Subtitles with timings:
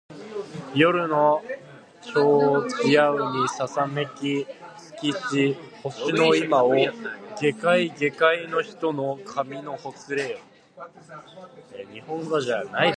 [0.73, 1.43] 夜の
[2.15, 4.47] 帳ちやうにささめき
[4.99, 6.71] 尽きし星の今を
[7.39, 10.39] 下界げかいの人の髪のほつれよ